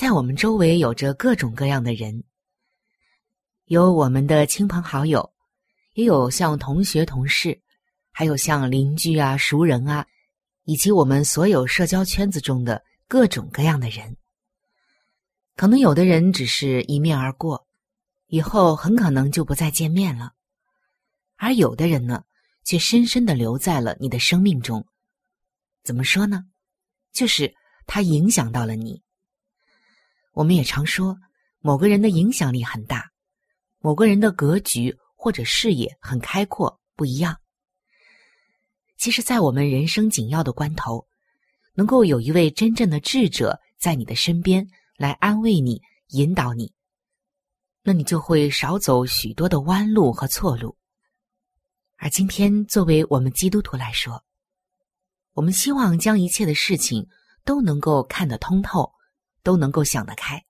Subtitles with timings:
[0.00, 2.24] 在我们周围有着各种各样的人，
[3.66, 5.30] 有我们的亲朋好友，
[5.92, 7.60] 也有像同学、同事，
[8.10, 10.06] 还有像邻居啊、熟人啊，
[10.64, 14.16] 以及我们所有社交圈子中的各种各样的人。
[15.54, 17.66] 可能有的人只是一面而过，
[18.28, 20.30] 以后很可能就不再见面了；
[21.36, 22.24] 而有的人呢，
[22.64, 24.82] 却深深的留在了你的生命中。
[25.84, 26.46] 怎么说呢？
[27.12, 27.54] 就是
[27.86, 29.02] 他影响到了你。
[30.32, 31.18] 我们也常说，
[31.58, 33.10] 某个人的影响力很大，
[33.78, 37.36] 某个人的格局或者视野很开阔，不一样。
[38.96, 41.06] 其实，在我们人生紧要的关头，
[41.74, 44.66] 能够有一位真正的智者在你的身边
[44.96, 46.72] 来安慰你、引导你，
[47.82, 50.76] 那你就会少走许多的弯路和错路。
[51.96, 54.22] 而今天，作为我们基督徒来说，
[55.32, 57.08] 我们希望将一切的事情
[57.44, 58.92] 都能够看得通透。
[59.42, 60.44] 都能够想得开，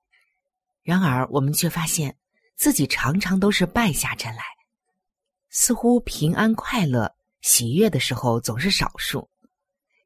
[0.83, 2.17] 然而我们却发现
[2.57, 4.43] 自己常常都是败下阵来，
[5.49, 9.29] 似乎平安、快乐、喜悦的时候总是少数，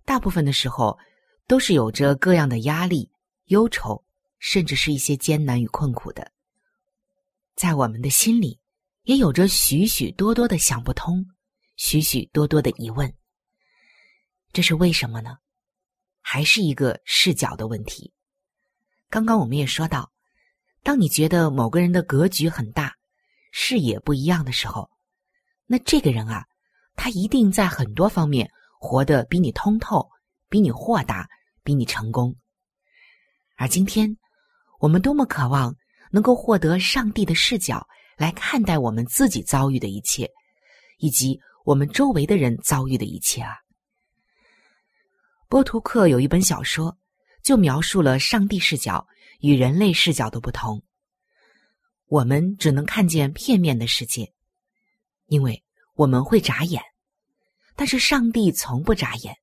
[0.05, 0.99] 大部分的时候
[1.47, 3.11] 都是有着各样的压力、
[3.47, 4.05] 忧愁，
[4.39, 6.33] 甚至是一些艰难与困苦的。
[7.55, 8.61] 在我们的心里，
[9.03, 11.25] 也有着许许多多的想不通，
[11.77, 13.13] 许许多多的疑问。
[14.53, 15.39] 这是为什么呢？
[16.21, 18.13] 还是一个视角的问题。
[19.15, 20.11] 刚刚我们也说到，
[20.83, 22.97] 当你觉得某个人的格局很大，
[23.53, 24.91] 视野不一样的时候，
[25.67, 26.45] 那这个人啊，
[26.97, 30.11] 他一定在很多方面活得比你通透，
[30.49, 31.29] 比你豁达，
[31.63, 32.35] 比你成功。
[33.55, 34.17] 而今天，
[34.81, 35.73] 我们多么渴望
[36.11, 37.87] 能够获得上帝的视角
[38.17, 40.29] 来看待我们自己遭遇的一切，
[40.99, 43.55] 以及我们周围的人遭遇的一切啊！
[45.49, 46.99] 波图克有一本小说。
[47.45, 49.07] 就描述了上帝视角
[49.41, 50.83] 与人类视角的不同。
[52.07, 54.33] 我们只能看见片面的世界，
[55.27, 55.63] 因为
[55.95, 56.83] 我们会眨眼，
[57.77, 59.37] 但是上帝从不眨眼，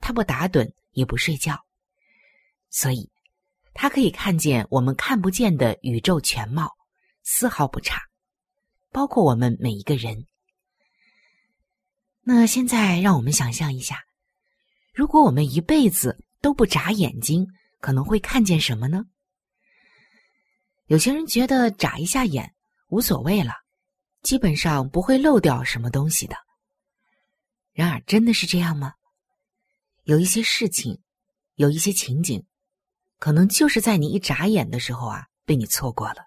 [0.00, 1.64] 他不打盹也不睡觉，
[2.68, 3.08] 所以
[3.74, 6.76] 他可以看见我们看不见的宇宙全貌，
[7.22, 8.02] 丝毫不差，
[8.90, 10.26] 包括我们每一个人。
[12.22, 14.00] 那现在让我们想象一下，
[14.92, 16.24] 如果我们一辈子。
[16.40, 17.46] 都不眨眼睛，
[17.80, 19.04] 可能会看见什么呢？
[20.86, 22.52] 有些人觉得眨一下眼
[22.88, 23.52] 无所谓了，
[24.22, 26.36] 基本上不会漏掉什么东西的。
[27.72, 28.94] 然而，真的是这样吗？
[30.04, 31.00] 有一些事情，
[31.54, 32.44] 有一些情景，
[33.18, 36.24] 可能就是在你一眨眼的时候啊，被你错过了。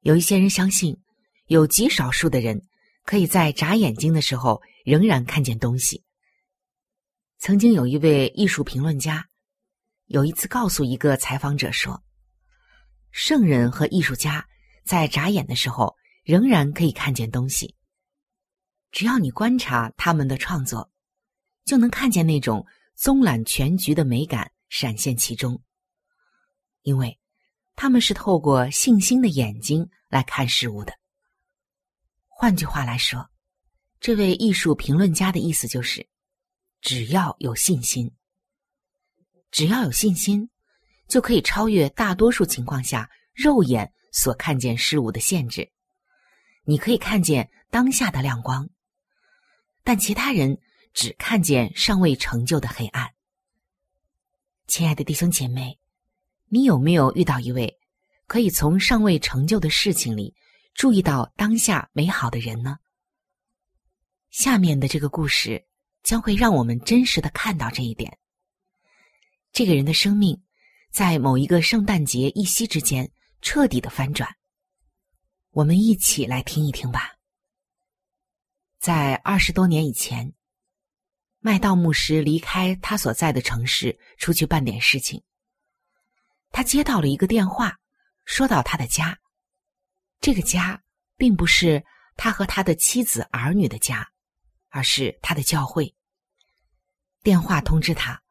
[0.00, 0.96] 有一些人相信，
[1.46, 2.60] 有极少数的人
[3.04, 6.02] 可以在眨眼睛的时候仍然看见东西。
[7.38, 9.24] 曾经有一位艺术评论家，
[10.06, 12.02] 有一次告诉一个采访者说
[13.12, 14.44] ：“圣人和艺术家
[14.84, 17.76] 在眨眼的时候仍然可以看见东西。
[18.90, 20.90] 只要你观察他们的创作，
[21.64, 25.62] 就能看见那种综览全局的美感闪现其中。
[26.82, 27.16] 因为
[27.76, 30.92] 他们是透过信心的眼睛来看事物的。
[32.26, 33.30] 换句话来说，
[34.00, 36.04] 这位艺术评论家的意思就是。”
[36.80, 38.10] 只要有信心，
[39.50, 40.48] 只要有信心，
[41.08, 45.70] 就可以超越大多数情况下肉眼所看见事物的限制。
[46.64, 48.68] 你可以看见当下的亮光，
[49.82, 50.60] 但其他人
[50.92, 53.12] 只看见尚未成就的黑暗。
[54.66, 55.78] 亲爱的弟兄姐妹，
[56.48, 57.78] 你有没有遇到一位
[58.26, 60.34] 可以从尚未成就的事情里
[60.74, 62.78] 注意到当下美好的人呢？
[64.30, 65.64] 下面的这个故事
[66.02, 68.18] 将会让我们真实的看到这一点。
[69.52, 70.42] 这个人的生命
[70.90, 73.10] 在某一个圣诞节一夕之间
[73.40, 74.28] 彻底的翻转。
[75.50, 77.14] 我们一起来听一听吧。
[78.78, 80.32] 在二十多年以前，
[81.40, 85.22] 麦道牧师离开他所在的城市，出去办点事情。
[86.50, 87.76] 他接到了一个电话，
[88.24, 89.18] 说到他的家。
[90.20, 90.80] 这个家
[91.16, 91.84] 并不是
[92.16, 94.08] 他和他的妻子儿女的家，
[94.68, 95.94] 而是他的教会。
[97.22, 98.22] 电话通知他，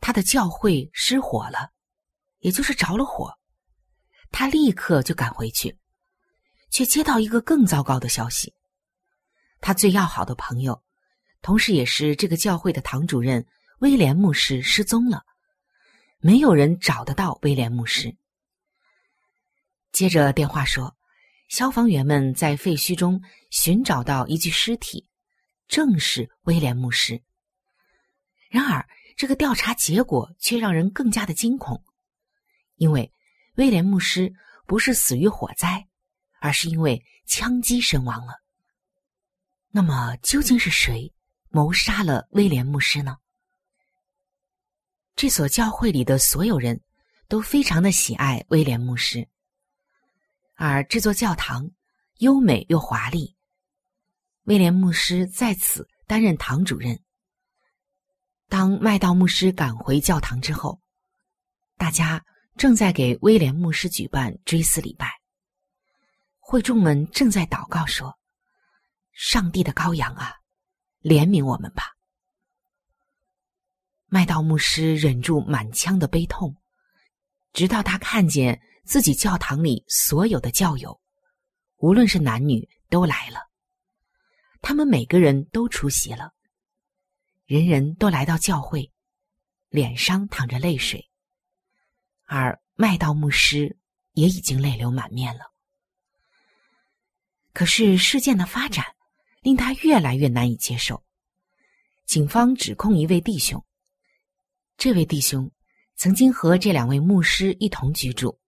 [0.00, 1.70] 他的教会失火了，
[2.38, 3.38] 也就是着了火。
[4.30, 5.78] 他立刻就赶回去。
[6.70, 8.54] 却接到一个更糟糕的消息：
[9.60, 10.82] 他最要好的朋友，
[11.42, 13.46] 同时也是这个教会的堂主任
[13.80, 15.22] 威廉牧师失踪了，
[16.18, 18.16] 没有人找得到威廉牧师。
[19.92, 20.96] 接着电话说，
[21.50, 25.06] 消防员们在废墟中寻找到一具尸体，
[25.68, 27.22] 正是威廉牧师。
[28.50, 28.86] 然而，
[29.16, 31.82] 这个调查结果却让人更加的惊恐，
[32.76, 33.12] 因为
[33.54, 34.32] 威廉牧师
[34.66, 35.88] 不是死于火灾。
[36.44, 38.42] 而是因为枪击身亡了。
[39.70, 41.14] 那么，究竟是谁
[41.50, 43.16] 谋杀了威廉牧师呢？
[45.14, 46.82] 这所教会里的所有人
[47.28, 49.28] 都非常的喜爱威廉牧师，
[50.56, 51.70] 而这座教堂
[52.18, 53.36] 优美又华丽。
[54.44, 57.00] 威廉牧师在此担任堂主任。
[58.48, 60.80] 当麦道牧师赶回教堂之后，
[61.76, 62.24] 大家
[62.56, 65.10] 正在给威廉牧师举办追思礼拜。
[66.40, 68.18] 会众们正在祷告说
[69.14, 70.34] ：“上帝的羔羊啊，
[71.00, 71.84] 怜悯我们吧！”
[74.06, 76.54] 麦道牧师忍住满腔的悲痛，
[77.52, 81.00] 直到他看见自己教堂里所有的教友，
[81.76, 83.51] 无论是男女，都来了。
[84.62, 86.32] 他们每个人都出席了，
[87.44, 88.90] 人人都来到教会，
[89.68, 91.10] 脸上淌着泪水，
[92.24, 93.76] 而麦道牧师
[94.12, 95.52] 也已经泪流满面了。
[97.52, 98.86] 可是事件的发展
[99.42, 101.04] 令他越来越难以接受。
[102.06, 103.62] 警方指控一位弟兄，
[104.76, 105.50] 这位弟兄
[105.96, 108.38] 曾经和这两位牧师一同居住，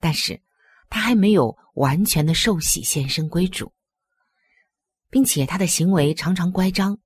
[0.00, 0.40] 但是
[0.88, 3.72] 他还没有完全的受洗献身归主，
[5.10, 6.98] 并且他的行为常常乖张，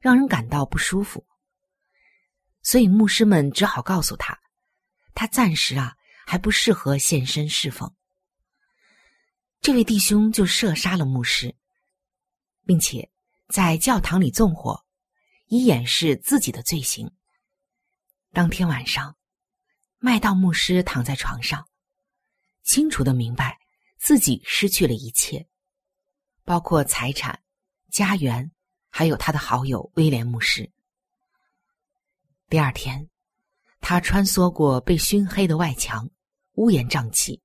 [0.00, 1.26] 让人感到不舒服。
[2.62, 4.38] 所以牧师们只好告诉他，
[5.14, 5.96] 他暂时啊
[6.26, 7.94] 还不适合献身侍奉。
[9.60, 11.54] 这位弟兄就射杀了牧师，
[12.64, 13.10] 并且
[13.48, 14.84] 在教堂里纵火，
[15.46, 17.10] 以掩饰自己的罪行。
[18.32, 19.16] 当天晚上，
[19.98, 21.68] 麦道牧师躺在床上，
[22.62, 23.58] 清楚的明白
[23.98, 25.46] 自己失去了一切，
[26.44, 27.42] 包括财产、
[27.90, 28.50] 家园，
[28.88, 30.70] 还有他的好友威廉牧师。
[32.48, 33.08] 第二天，
[33.80, 36.08] 他穿梭过被熏黑的外墙，
[36.54, 37.42] 乌烟瘴气，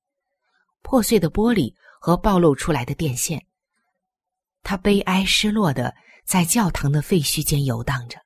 [0.81, 1.74] 破碎的玻璃。
[1.98, 3.48] 和暴露出来的电线，
[4.62, 8.20] 他悲哀失落的在教堂的废墟间游荡着。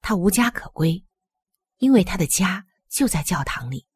[0.00, 1.04] 他无家可归，
[1.78, 3.86] 因为他的家就在教堂里。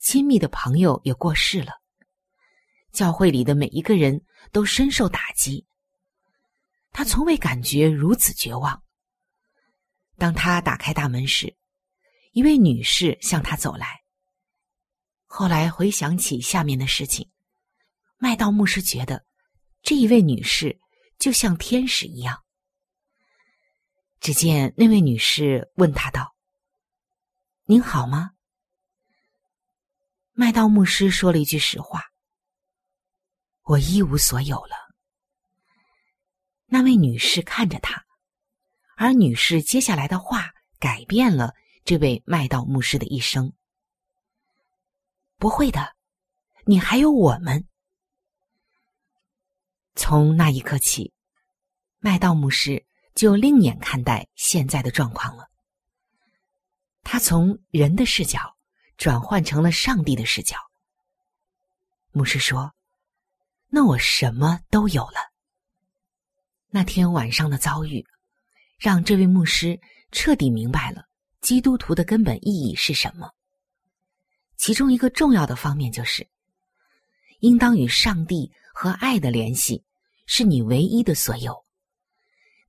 [0.00, 1.74] 亲密的朋友也过世了，
[2.90, 5.64] 教会里的每一个人都深受打击。
[6.98, 8.82] 他从未感觉如此绝望。
[10.16, 11.56] 当他打开大门时，
[12.32, 14.02] 一位女士向他走来。
[15.24, 17.30] 后来回想起下面的事情，
[18.16, 19.24] 麦道牧师觉得
[19.80, 20.80] 这一位女士
[21.20, 22.42] 就像天使一样。
[24.18, 26.34] 只见那位女士问他道
[27.66, 28.32] ：“您好吗？”
[30.34, 32.02] 麦道牧师说了一句实话
[33.62, 34.74] ：“我一无所有了。”
[36.70, 38.04] 那位女士看着他，
[38.94, 43.54] 而女士接下来的话改变了这位麦道牧师的一生。
[45.38, 45.96] 不会的，
[46.66, 47.66] 你还有我们。
[49.94, 51.14] 从那一刻起，
[52.00, 52.84] 麦道牧师
[53.14, 55.48] 就另眼看待现在的状况了。
[57.02, 58.56] 他从人的视角
[58.98, 60.58] 转换成了上帝的视角。
[62.12, 62.74] 牧师说
[63.68, 65.32] ：“那我什么都有了。”
[66.70, 68.04] 那天晚上的遭遇，
[68.78, 69.80] 让这位牧师
[70.12, 71.06] 彻底明白了
[71.40, 73.30] 基督徒的根本意义是什么？
[74.58, 76.28] 其中一个重要的方面就是，
[77.40, 79.82] 应当与上帝和爱的联系
[80.26, 81.64] 是你唯一的所有。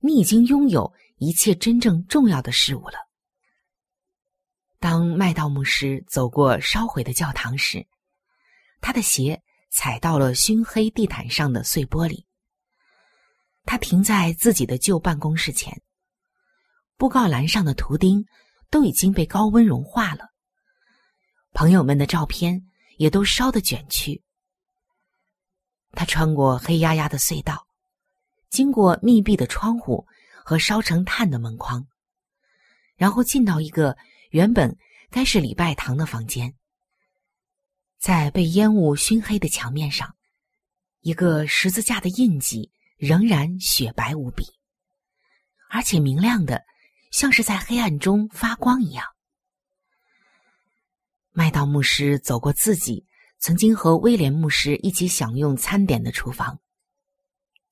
[0.00, 2.94] 你已经拥有一切真正重要的事物了。
[4.78, 7.86] 当麦道牧师走过烧毁的教堂时，
[8.80, 12.24] 他的鞋踩到了熏黑地毯上的碎玻璃。
[13.70, 15.80] 他停在自己的旧办公室前，
[16.96, 18.26] 布告栏上的图钉
[18.68, 20.28] 都已经被高温融化了，
[21.52, 22.60] 朋友们的照片
[22.96, 24.24] 也都烧得卷曲。
[25.92, 27.64] 他穿过黑压压的隧道。
[28.48, 30.04] 经过密闭的窗户
[30.44, 31.86] 和烧成炭的门框，
[32.96, 33.96] 然后进到一个
[34.30, 34.76] 原本
[35.10, 36.52] 该是礼拜堂的房间。
[38.00, 40.12] 在被烟雾熏黑的墙面上，
[41.02, 42.68] 一个十字架的印记
[43.00, 44.44] 仍然雪白无比，
[45.70, 46.62] 而且明亮的，
[47.10, 49.06] 像是在黑暗中发光一样。
[51.32, 53.06] 麦道牧师走过自己
[53.38, 56.60] 曾经和威廉牧师一起享用餐点的厨房。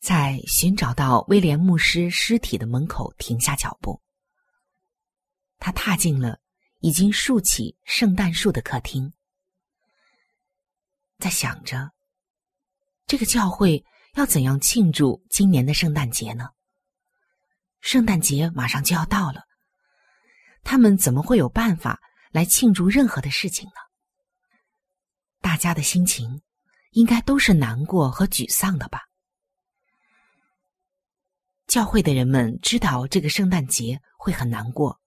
[0.01, 4.01] 在寻找到威廉牧师尸体的门口停下脚步，
[5.59, 6.41] 他踏进了
[6.79, 9.13] 已经竖起圣诞树的客厅，
[11.19, 11.91] 在想着
[13.07, 13.85] 这个教会
[14.19, 16.49] 要怎样庆祝今年的圣诞节呢？
[17.81, 19.43] 圣诞节马上就要到了，
[20.65, 22.01] 他们怎么会有办法
[22.33, 23.77] 来庆祝任何的事情呢？
[25.41, 26.43] 大家的心情
[26.91, 29.03] 应该都是难过和沮丧的吧。
[31.69, 35.01] 教会的人们知道这个圣诞节会很难过，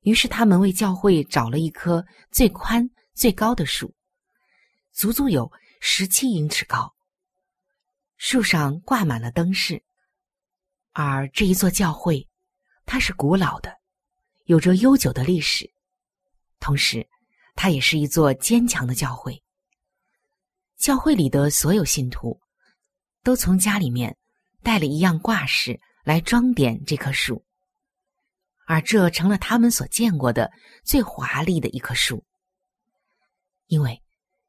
[0.00, 3.94] 于是他们为教会找了一棵最宽、最高的树，
[4.92, 5.48] 足足有
[5.80, 6.95] 十七英尺高。
[8.16, 9.82] 树上挂满了灯饰，
[10.92, 12.28] 而这一座教会，
[12.84, 13.76] 它是古老的，
[14.44, 15.70] 有着悠久的历史，
[16.58, 17.08] 同时，
[17.54, 19.42] 它也是一座坚强的教会。
[20.76, 22.40] 教会里的所有信徒，
[23.22, 24.16] 都从家里面。
[24.62, 27.44] 带了一样挂饰来装点这棵树，
[28.66, 30.50] 而这成了他们所见过的
[30.82, 32.24] 最华丽的一棵树。
[33.66, 34.02] 因为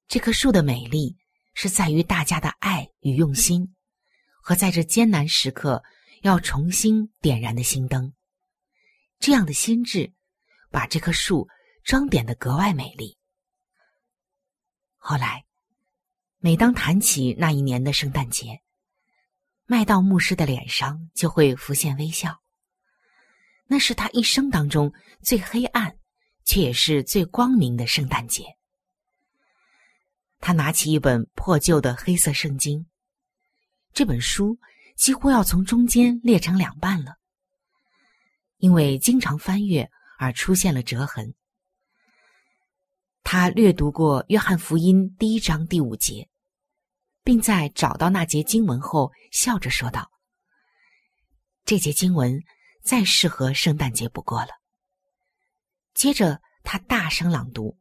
[0.07, 1.15] 这棵树的美丽
[1.59, 3.73] 是在于大家的爱与用心，
[4.43, 5.83] 和在这艰难时刻
[6.21, 8.13] 要重新点燃的心灯。
[9.17, 10.13] 这样的心智，
[10.69, 11.47] 把这棵树
[11.83, 13.17] 装点的格外美丽。
[14.97, 15.45] 后来，
[16.37, 18.61] 每当谈起那一年的圣诞节，
[19.65, 22.39] 麦道牧师的脸上就会浮现微笑。
[23.65, 25.97] 那是他一生当中最黑暗，
[26.45, 28.56] 却也是最光明的圣诞节。
[30.39, 32.86] 他拿起一本破旧的黑色圣经，
[33.94, 34.58] 这本书
[34.96, 37.17] 几乎要从中间裂成两半了，
[38.58, 41.34] 因为经常翻阅而出现了折痕。
[43.24, 46.29] 他略读过《约翰福音》第一章第五节。
[47.24, 50.10] 并在找到那节经文后，笑着说道
[51.65, 52.41] ：“这节经文
[52.82, 54.51] 再适合圣诞节不过了。”
[55.94, 57.77] 接着，他大声朗读：“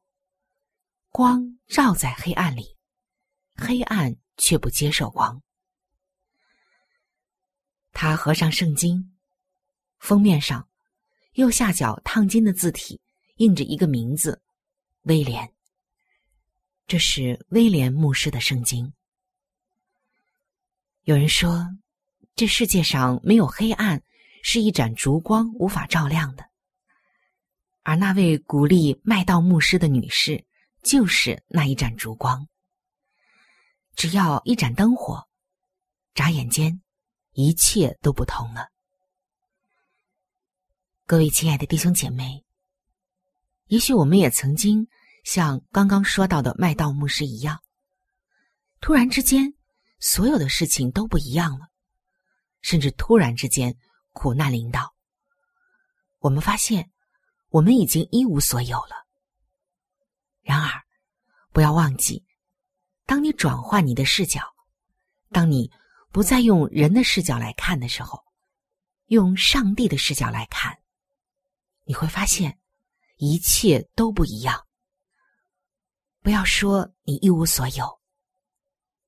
[1.16, 2.76] 光照在黑暗里，
[3.54, 5.40] 黑暗却不接受光。”
[7.90, 9.16] 他合上圣经，
[9.98, 10.68] 封面上
[11.32, 13.00] 右下角烫金的字体
[13.36, 14.42] 印着一个名字：
[15.04, 15.50] 威廉。
[16.86, 18.92] 这是威廉牧师的圣经。
[21.04, 21.66] 有人说，
[22.34, 24.02] 这世界上没有黑暗，
[24.42, 26.44] 是一盏烛光无法照亮的。
[27.84, 30.44] 而那位鼓励麦道牧师的女士，
[30.86, 32.46] 就是那一盏烛光。
[33.96, 35.26] 只要一盏灯火，
[36.14, 36.80] 眨眼间，
[37.32, 38.68] 一切都不同了。
[41.04, 42.44] 各位亲爱的弟兄姐妹，
[43.66, 44.86] 也许我们也曾经
[45.24, 47.60] 像刚刚说到的麦道牧师一样，
[48.80, 49.52] 突然之间。
[49.98, 51.68] 所有的事情都不一样了，
[52.60, 53.74] 甚至突然之间
[54.12, 54.94] 苦难临到，
[56.18, 56.92] 我们发现
[57.48, 59.05] 我们已经一无所有了。
[60.46, 60.70] 然而，
[61.50, 62.24] 不要忘记，
[63.04, 64.40] 当你转换你的视角，
[65.32, 65.68] 当你
[66.12, 68.22] 不再用人的视角来看的时候，
[69.06, 70.78] 用上帝的视角来看，
[71.82, 72.56] 你会发现
[73.16, 74.64] 一切都不一样。
[76.22, 78.00] 不要说你一无所有，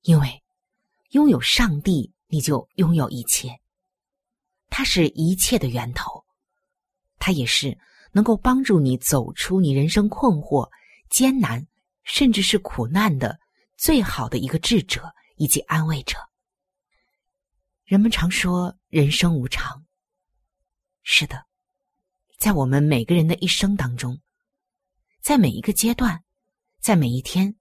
[0.01, 0.43] 因为。
[1.11, 3.59] 拥有上帝，你就拥有一切。
[4.69, 6.23] 它是一切的源头，
[7.17, 7.75] 它也是
[8.11, 10.69] 能够帮助你走出你人生困惑、
[11.09, 11.65] 艰难，
[12.03, 13.39] 甚至是苦难的
[13.77, 16.17] 最好的一个智者以及安慰者。
[17.83, 19.83] 人们常说人生无常，
[21.01, 21.45] 是的，
[22.37, 24.21] 在我们每个人的一生当中，
[25.21, 26.23] 在每一个阶段，
[26.79, 27.55] 在每一天，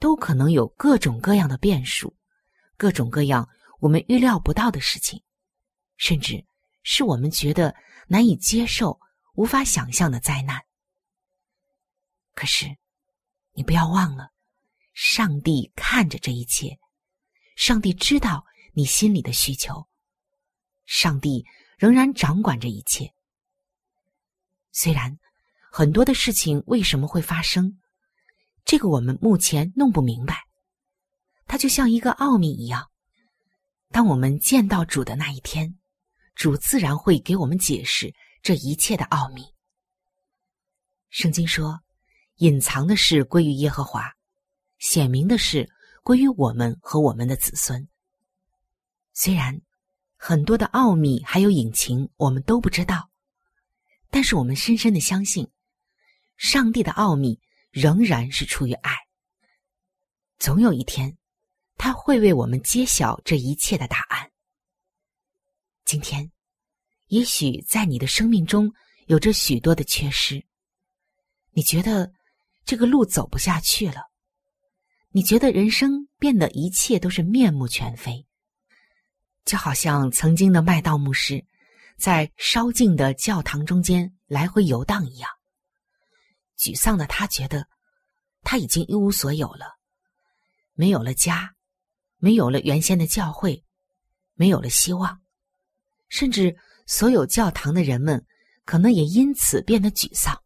[0.00, 2.16] 都可能有各种各样的变数，
[2.76, 5.22] 各种各样我们预料不到的事情，
[5.96, 6.44] 甚至
[6.82, 7.74] 是我们觉得
[8.08, 8.98] 难以接受、
[9.34, 10.60] 无法想象的灾难。
[12.34, 12.76] 可是，
[13.58, 14.30] 你不要忘了，
[14.94, 16.78] 上帝看着这一切，
[17.56, 19.88] 上帝知道你心里的需求，
[20.86, 21.44] 上帝
[21.76, 23.12] 仍然掌管着一切。
[24.70, 25.18] 虽然
[25.72, 27.80] 很多的事情为什么会发生，
[28.64, 30.44] 这个我们目前弄不明白，
[31.44, 32.88] 它就像一个奥秘一样。
[33.90, 35.76] 当我们见到主的那一天，
[36.36, 39.52] 主自然会给我们解释这一切的奥秘。
[41.10, 41.80] 圣经说。
[42.38, 44.14] 隐藏的事归于耶和华，
[44.78, 45.68] 显明的事
[46.04, 47.88] 归于我们和我们的子孙。
[49.12, 49.60] 虽然
[50.16, 53.10] 很多的奥秘还有隐情我们都不知道，
[54.08, 55.48] 但是我们深深的相信，
[56.36, 57.40] 上帝的奥秘
[57.72, 58.94] 仍然是出于爱。
[60.38, 61.18] 总有一天，
[61.76, 64.30] 他会为我们揭晓这一切的答案。
[65.84, 66.30] 今天，
[67.08, 68.72] 也许在你的生命中
[69.06, 70.46] 有着许多的缺失，
[71.50, 72.12] 你觉得？
[72.68, 74.10] 这个路走不下去了，
[75.08, 78.26] 你觉得人生变得一切都是面目全非，
[79.46, 81.42] 就好像曾经的麦道牧师
[81.96, 85.30] 在烧尽的教堂中间来回游荡一样。
[86.58, 87.66] 沮丧的他觉得
[88.42, 89.78] 他已经一无所有了，
[90.74, 91.54] 没有了家，
[92.18, 93.64] 没有了原先的教会，
[94.34, 95.18] 没有了希望，
[96.10, 96.54] 甚至
[96.86, 98.22] 所有教堂的人们
[98.66, 100.38] 可能也因此变得沮丧。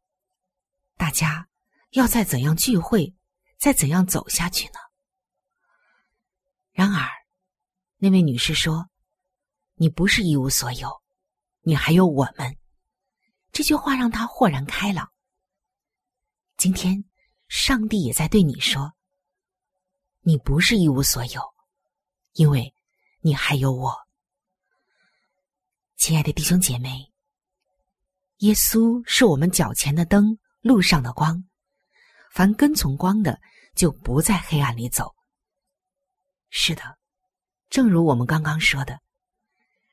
[0.97, 1.49] 大家。
[1.93, 3.15] 要再怎样聚会，
[3.59, 4.79] 再怎样走下去呢？
[6.73, 7.07] 然而，
[7.99, 8.89] 那位女士说
[9.77, 11.03] ：“你不是一无所有，
[11.61, 12.57] 你还有我们。”
[13.53, 15.13] 这句话让她豁然开朗。
[16.57, 17.05] 今天，
[17.47, 18.95] 上帝也在对你说
[20.23, 21.43] ：“你不是一无所有，
[22.33, 22.75] 因为
[23.21, 23.95] 你还有我。”
[25.97, 27.13] 亲爱的弟兄姐妹，
[28.39, 31.45] 耶稣是我们脚前的灯，路上的光。
[32.33, 33.39] 凡跟从光的，
[33.75, 35.15] 就不在黑暗里走。
[36.49, 36.83] 是的，
[37.69, 39.01] 正如我们刚刚说的，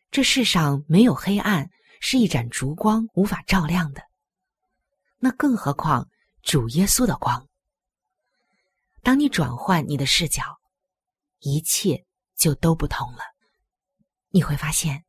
[0.09, 4.01] 这世上没有黑暗，是一盏烛光无法照亮的。
[5.17, 6.07] 那更何况
[6.41, 7.45] 主耶稣的光？
[9.03, 10.43] 当你转换你的视角，
[11.39, 12.05] 一切
[12.37, 13.19] 就都不同了。
[14.29, 15.03] 你会发现，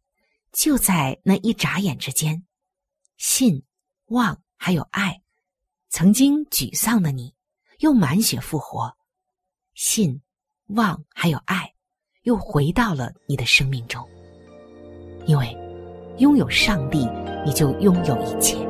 [0.53, 2.45] 就在那一眨眼之间，
[3.16, 3.64] 信、
[4.07, 5.23] 望还有爱。
[5.90, 7.35] 曾经沮丧的你，
[7.81, 8.96] 又满血复活，
[9.74, 10.22] 信、
[10.68, 11.74] 望还有爱，
[12.22, 14.09] 又回到了你的生命中。
[15.26, 15.53] 因为
[16.18, 17.09] 拥有上帝，
[17.44, 18.70] 你就拥有一切。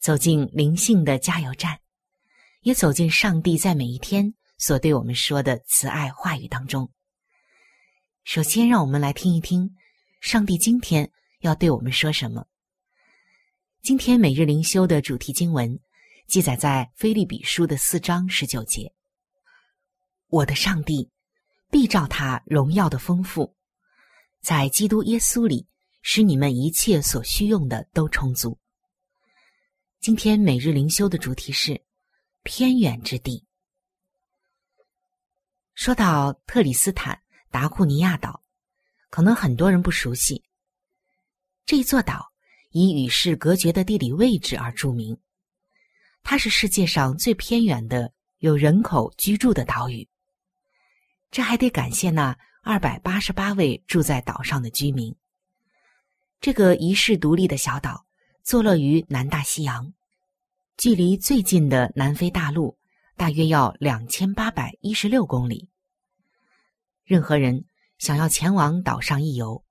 [0.00, 1.78] 走进灵性的加油站，
[2.62, 6.90] 也走进上帝在每一天所对我们说的慈爱话语当中。
[8.24, 9.76] 首先，让我们来听一听
[10.20, 11.10] 上帝今天
[11.40, 12.46] 要对我们说什么。
[13.82, 15.78] 今天每日灵修的主题经文
[16.26, 18.92] 记载在《菲利比书》的四章十九节
[20.28, 21.10] ：“我的上帝。”
[21.72, 23.54] 必照他荣耀的丰富，
[24.40, 25.68] 在基督耶稣里，
[26.02, 28.58] 使你们一切所需用的都充足。
[30.00, 31.78] 今天每日灵修的主题是
[32.42, 33.44] 偏远之地。
[35.74, 38.42] 说到特里斯坦达库尼亚岛，
[39.10, 40.42] 可能很多人不熟悉。
[41.66, 42.32] 这座岛
[42.70, 45.14] 以与世隔绝的地理位置而著名，
[46.22, 50.08] 它是世界上最偏远的有人口居住的岛屿。
[51.30, 55.14] 这还得感谢那二百八十八位住在岛上的居民。
[56.40, 58.06] 这个遗世独立的小岛
[58.42, 59.92] 坐落于南大西洋，
[60.76, 62.78] 距离最近的南非大陆
[63.16, 65.68] 大约要两千八百一十六公里。
[67.04, 67.64] 任何人
[67.98, 69.64] 想要前往岛上一游，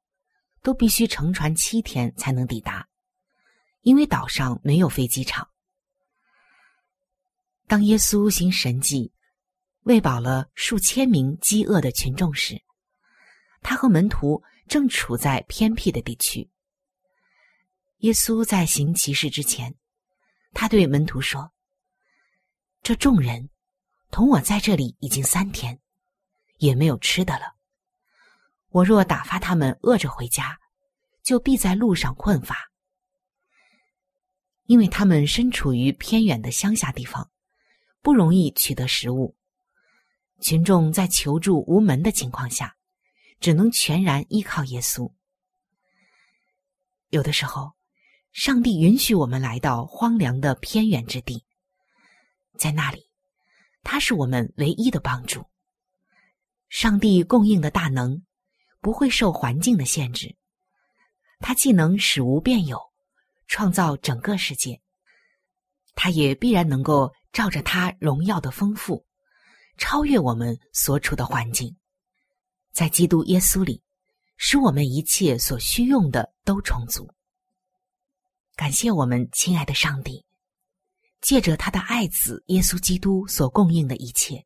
[0.61, 2.87] 都必须乘船七天才能抵达，
[3.81, 5.49] 因为岛上没有飞机场。
[7.67, 9.11] 当耶稣行神迹。
[9.83, 12.61] 喂饱了数千名饥饿的群众时，
[13.61, 16.47] 他和门徒正处在偏僻的地区。
[17.99, 19.75] 耶稣在行其事之前，
[20.53, 21.51] 他对门徒说
[22.81, 23.49] ：“这众人
[24.09, 25.81] 同我在这里已经三天，
[26.59, 27.55] 也没有吃的了。
[28.69, 30.57] 我若打发他们饿着回家，
[31.23, 32.71] 就必在路上困乏，
[34.63, 37.29] 因为他们身处于偏远的乡下地方，
[38.01, 39.35] 不容易取得食物。”
[40.39, 42.77] 群众在求助无门的情况下，
[43.41, 45.11] 只能全然依靠耶稣。
[47.09, 47.73] 有的时候，
[48.31, 51.43] 上帝允许我们来到荒凉的偏远之地，
[52.57, 53.09] 在那里，
[53.83, 55.45] 他是我们唯一的帮助。
[56.69, 58.21] 上帝供应的大能
[58.81, 60.35] 不会受环境的限制，
[61.39, 62.79] 他既能使无变有，
[63.47, 64.79] 创造整个世界，
[65.95, 69.05] 他也必然能够照着他荣耀的丰富。
[69.77, 71.75] 超越我们所处的环境，
[72.71, 73.81] 在基督耶稣里，
[74.37, 77.09] 使我们一切所需用的都充足。
[78.59, 80.25] 感谢我们亲爱的上帝，
[81.21, 84.45] 借着他的爱子耶稣基督所供应的一切，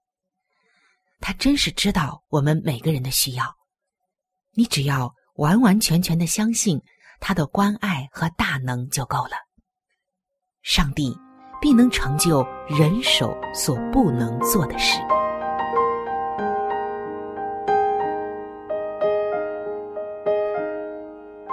[1.19, 3.43] 他真是知道我们每个人的需要。
[4.51, 6.79] 你只要完完全全的相信
[7.19, 9.31] 他的关爱和大能就够了。
[10.61, 11.17] 上帝
[11.59, 14.99] 必能成就人手所不能做的事。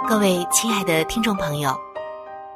[0.07, 1.75] 各位亲爱的听众朋友，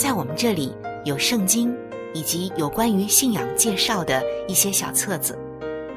[0.00, 1.76] 在我们这里有圣经，
[2.14, 5.38] 以及有关于信仰介绍的一些小册子，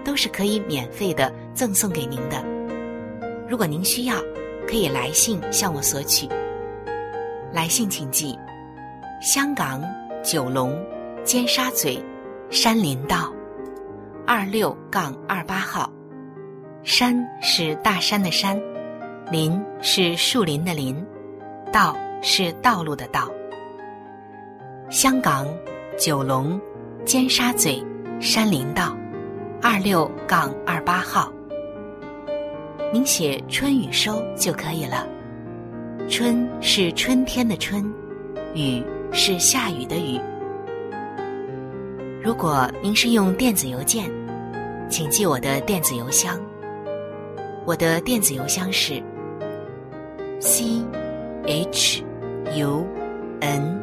[0.03, 2.43] 都是可以免费的赠送给您的。
[3.47, 4.15] 如果您需要，
[4.67, 6.27] 可以来信向我索取。
[7.53, 8.37] 来信请寄：
[9.21, 9.81] 香港
[10.21, 10.77] 九龙
[11.23, 11.97] 尖沙咀
[12.49, 13.33] 山林道
[14.27, 15.89] 二六杠二八号。
[16.83, 18.61] 山是大山的山。
[19.31, 20.93] 林是树林的林，
[21.71, 23.31] 道是道路的道。
[24.89, 25.47] 香港
[25.97, 26.59] 九龙
[27.05, 27.83] 尖沙咀
[28.19, 28.95] 山林道
[29.61, 31.31] 二六杠二八号，
[32.91, 35.07] 您写“春雨收”就可以了。
[36.09, 37.91] 春是春天的春，
[38.53, 40.19] 雨是下雨的雨。
[42.21, 44.09] 如果您是用电子邮件，
[44.89, 46.39] 请记我的电子邮箱。
[47.65, 49.01] 我的电子邮箱是
[50.39, 50.81] c
[51.45, 52.03] h
[52.53, 52.85] u
[53.39, 53.82] n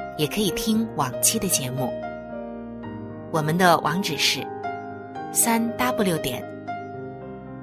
[0.21, 1.91] 也可以听往期的节目。
[3.31, 4.45] 我们的网址是
[5.31, 6.47] 三 w 点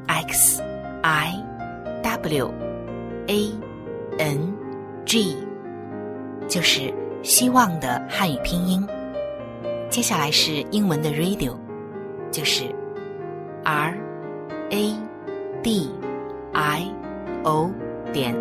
[0.08, 0.60] x
[1.02, 1.32] i
[2.02, 2.52] w
[3.28, 3.52] a
[4.18, 4.52] n
[5.04, 5.36] g，
[6.48, 6.92] 就是
[7.22, 8.84] 希望的汉语拼音。
[9.88, 11.54] 接下来是英文的 radio，
[12.32, 12.64] 就是
[13.62, 13.96] r。
[14.70, 14.92] a
[15.62, 15.88] d
[16.54, 16.92] i
[17.44, 17.70] o
[18.12, 18.34] 点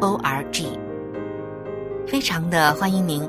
[0.00, 0.66] o r g，
[2.06, 3.28] 非常的欢迎您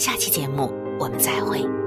[0.00, 1.79] 下期节目我们再会。